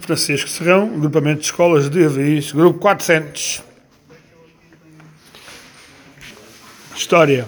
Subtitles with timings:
[0.00, 3.62] Francisco Serrão, grupamento de escolas de Avis, grupo 400.
[6.94, 7.46] História.